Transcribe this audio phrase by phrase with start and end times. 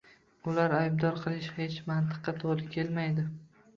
[0.51, 3.29] Ularni aybdor qilish hech mantiqqa to‘g‘ri kelmaydi